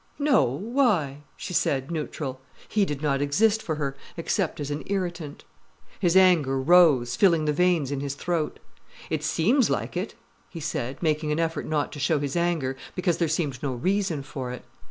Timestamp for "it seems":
9.11-9.69